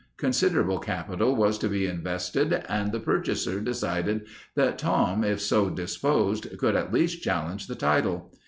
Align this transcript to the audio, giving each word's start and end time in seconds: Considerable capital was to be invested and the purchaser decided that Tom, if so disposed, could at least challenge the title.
Considerable 0.17 0.79
capital 0.79 1.35
was 1.35 1.59
to 1.59 1.69
be 1.69 1.85
invested 1.85 2.65
and 2.67 2.91
the 2.91 2.99
purchaser 2.99 3.59
decided 3.61 4.25
that 4.55 4.79
Tom, 4.79 5.23
if 5.23 5.39
so 5.39 5.69
disposed, 5.69 6.47
could 6.57 6.75
at 6.75 6.91
least 6.91 7.21
challenge 7.21 7.67
the 7.67 7.75
title. 7.75 8.33